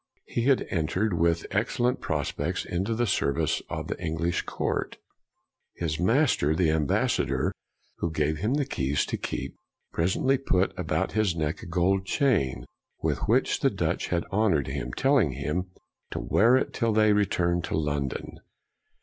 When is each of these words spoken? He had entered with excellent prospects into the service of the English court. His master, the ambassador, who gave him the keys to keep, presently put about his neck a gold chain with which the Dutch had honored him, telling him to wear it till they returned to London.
He 0.25 0.45
had 0.45 0.65
entered 0.71 1.13
with 1.13 1.45
excellent 1.51 2.01
prospects 2.01 2.65
into 2.65 2.95
the 2.95 3.05
service 3.05 3.61
of 3.69 3.85
the 3.87 4.03
English 4.03 4.41
court. 4.47 4.97
His 5.75 5.99
master, 5.99 6.55
the 6.55 6.71
ambassador, 6.71 7.53
who 7.99 8.09
gave 8.09 8.39
him 8.39 8.55
the 8.55 8.65
keys 8.65 9.05
to 9.05 9.15
keep, 9.15 9.55
presently 9.93 10.39
put 10.39 10.73
about 10.75 11.11
his 11.11 11.35
neck 11.35 11.61
a 11.61 11.65
gold 11.67 12.07
chain 12.07 12.65
with 13.03 13.19
which 13.29 13.59
the 13.59 13.69
Dutch 13.69 14.07
had 14.07 14.25
honored 14.31 14.65
him, 14.65 14.91
telling 14.91 15.33
him 15.33 15.69
to 16.09 16.17
wear 16.19 16.57
it 16.57 16.73
till 16.73 16.93
they 16.93 17.13
returned 17.13 17.63
to 17.65 17.77
London. 17.77 18.39